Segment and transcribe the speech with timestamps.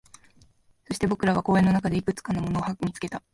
[0.87, 3.21] そして、僕らは公園の中でいくつかのものを見つけた